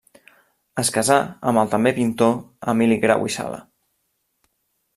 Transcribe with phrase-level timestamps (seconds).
[0.83, 1.17] Es casà
[1.51, 2.33] amb el també pintor
[2.73, 3.61] Emili Grau i Sala.